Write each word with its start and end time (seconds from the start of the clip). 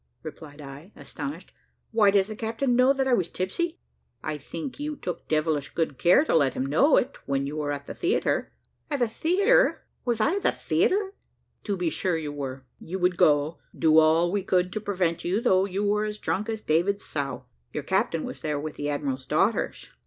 replied 0.23 0.59
I, 0.63 0.91
astonished. 0.95 1.53
"Why, 1.91 2.09
does 2.09 2.29
the 2.29 2.35
captain 2.35 2.75
know 2.75 2.91
that 2.91 3.07
I 3.07 3.13
was 3.13 3.29
tipsy?" 3.29 3.77
"I 4.23 4.35
think 4.39 4.79
you 4.79 4.95
took 4.95 5.27
devilish 5.27 5.75
good 5.75 5.99
care 5.99 6.25
to 6.25 6.33
let 6.33 6.55
him 6.55 6.65
know 6.65 6.97
it 6.97 7.19
when 7.27 7.45
you 7.45 7.57
were 7.57 7.71
at 7.71 7.85
the 7.85 7.93
theatre." 7.93 8.51
"At 8.89 8.97
the 8.97 9.07
theatre! 9.07 9.83
was 10.03 10.19
I 10.19 10.37
at 10.37 10.41
the 10.41 10.51
theatre?" 10.51 11.13
"To 11.65 11.77
be 11.77 11.91
sure 11.91 12.17
you 12.17 12.31
were. 12.33 12.65
You 12.79 12.97
would 12.97 13.15
go, 13.15 13.59
do 13.77 13.99
all 13.99 14.31
we 14.31 14.41
could 14.41 14.73
to 14.73 14.81
prevent 14.81 15.23
you, 15.23 15.39
though 15.39 15.65
you 15.65 15.83
were 15.85 16.05
as 16.05 16.17
drunk 16.17 16.49
as 16.49 16.61
David's 16.61 17.05
sow. 17.05 17.45
Your 17.71 17.83
captain 17.83 18.23
was 18.23 18.39
there 18.41 18.59
with 18.59 18.77
the 18.77 18.89
admiral's 18.89 19.27
daughters. 19.27 19.91